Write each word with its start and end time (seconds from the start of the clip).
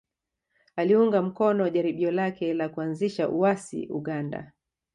Aliunga 0.75 1.21
mkono 1.21 1.69
jaribio 1.69 2.11
lake 2.11 2.53
la 2.53 2.69
kuanzisha 2.69 3.29
uasi 3.29 3.87
Uganda 3.89 4.51